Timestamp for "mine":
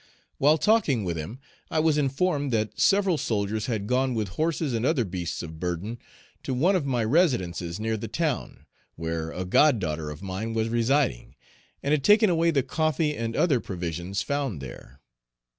10.23-10.55